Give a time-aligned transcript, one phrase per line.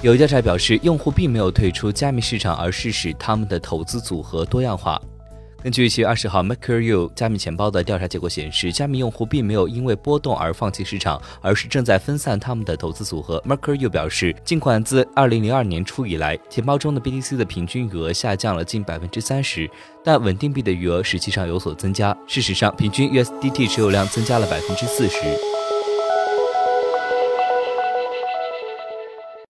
[0.00, 5.00] 有调查表示，用户并没有退出加密市场，而是使他们的投资组合多样化。
[5.60, 13.42] 根据七月二十号 MakerU 加密钱包的调查结果显示，加密用户并没有因为波动而放弃市场，而是正在分散他们的投资组合。
[13.44, 19.68] MakerU 表示，尽管自二零零二年初以来，钱包中的 BTC 的平均余额下降了近百分之三十，
[20.04, 22.16] 但稳定币的余额实际上有所增加。
[22.28, 25.18] 事实上，平均 USDT 持有量增加了百分之四十。